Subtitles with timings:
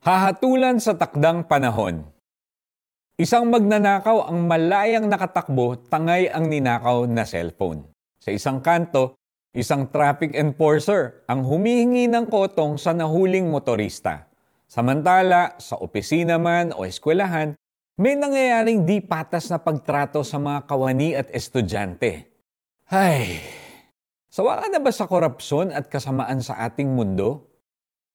[0.00, 2.08] Hahatulan sa takdang panahon.
[3.20, 7.84] Isang magnanakaw ang malayang nakatakbo, tangay ang ninakaw na cellphone.
[8.16, 9.20] Sa isang kanto,
[9.52, 14.24] isang traffic enforcer ang humihingi ng kotong sa nahuling motorista.
[14.64, 17.52] Samantala, sa opisina man o eskwelahan,
[18.00, 22.24] may nangyayaring di patas na pagtrato sa mga kawani at estudyante.
[22.88, 23.36] Ay,
[24.32, 27.49] sawa na ba sa korupsyon at kasamaan sa ating mundo?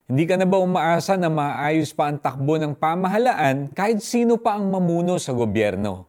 [0.05, 4.53] Hindi ka na ba umaasa na maayos pa ang takbo ng pamahalaan kahit sino pa
[4.53, 6.05] ang mamuno sa gobyerno?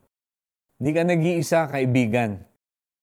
[0.76, 2.36] Hindi ka nag-iisa, kaibigan.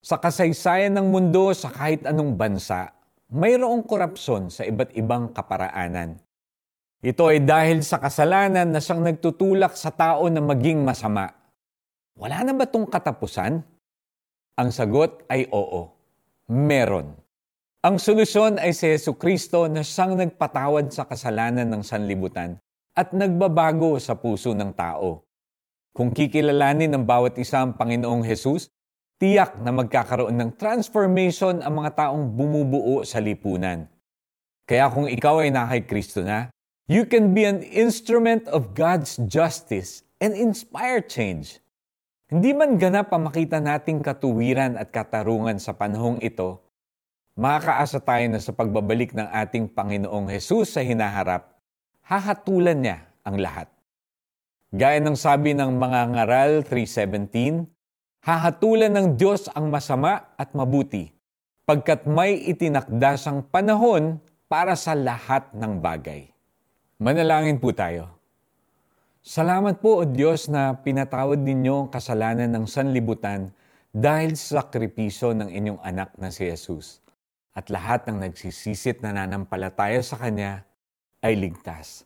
[0.05, 2.94] Sa kasaysayan ng mundo sa kahit anong bansa,
[3.34, 6.21] mayroong korupsyon sa iba't ibang kaparaanan.
[7.02, 11.34] Ito ay dahil sa kasalanan na siyang nagtutulak sa tao na maging masama.
[12.13, 13.66] Wala na ba itong katapusan?
[14.62, 15.90] Ang sagot ay oo.
[16.54, 17.23] Meron.
[17.84, 22.55] Ang solusyon ay si Yesu Kristo na siyang nagpatawad sa kasalanan ng sanlibutan
[22.96, 25.28] at nagbabago sa puso ng tao.
[25.91, 28.72] Kung kikilalanin ng bawat isa ang Panginoong Jesus,
[29.20, 33.84] tiyak na magkakaroon ng transformation ang mga taong bumubuo sa lipunan.
[34.63, 36.48] Kaya kung ikaw ay nakay Kristo na,
[36.88, 41.60] you can be an instrument of God's justice and inspire change.
[42.32, 46.63] Hindi man ganap ang makita nating katuwiran at katarungan sa panahong ito,
[47.34, 51.49] makakaasa tayo na sa pagbabalik ng ating Panginoong Hesus sa hinaharap,
[52.05, 53.67] hahatulan niya ang lahat.
[54.73, 57.65] Gaya ng sabi ng mga ngaral 3.17,
[58.26, 61.09] hahatulan ng Diyos ang masama at mabuti,
[61.65, 66.29] pagkat may itinakdasang panahon para sa lahat ng bagay.
[67.01, 68.13] Manalangin po tayo.
[69.25, 73.50] Salamat po o Diyos na pinatawad ninyo ang kasalanan ng sanlibutan
[73.89, 77.03] dahil sa sakripisyo ng inyong anak na si Jesus
[77.53, 80.66] at lahat ng nagsisisit na nanampalataya sa Kanya
[81.22, 82.03] ay ligtas.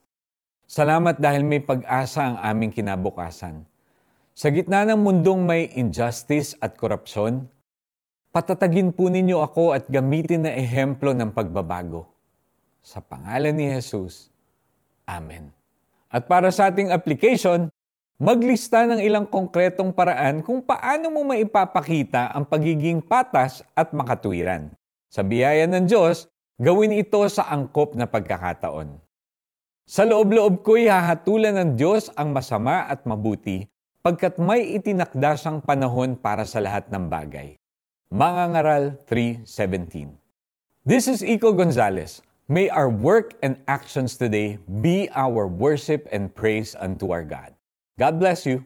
[0.68, 3.64] Salamat dahil may pag-asa ang aming kinabukasan.
[4.38, 7.48] Sa gitna ng mundong may injustice at korupsyon,
[8.30, 12.06] patatagin po ninyo ako at gamitin na ehemplo ng pagbabago.
[12.84, 14.30] Sa pangalan ni Jesus,
[15.08, 15.56] Amen.
[16.12, 17.72] At para sa ating application,
[18.20, 24.77] maglista ng ilang konkretong paraan kung paano mo maipapakita ang pagiging patas at makatuwiran.
[25.08, 26.28] Sa biyaya ng Diyos,
[26.60, 29.00] gawin ito sa angkop na pagkakataon.
[29.88, 33.64] Sa loob-loob ko'y hahatulan ng Diyos ang masama at mabuti
[34.04, 37.56] pagkat may itinakda siyang panahon para sa lahat ng bagay.
[38.12, 40.16] Mga Ngaral 3.17
[40.88, 42.24] This is Iko Gonzalez.
[42.48, 47.52] May our work and actions today be our worship and praise unto our God.
[48.00, 48.64] God bless you.